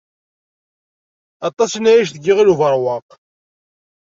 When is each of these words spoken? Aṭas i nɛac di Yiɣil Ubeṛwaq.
Aṭas 1.47 1.71
i 1.73 1.79
nɛac 1.81 2.09
di 2.13 2.19
Yiɣil 2.25 2.51
Ubeṛwaq. 2.53 3.07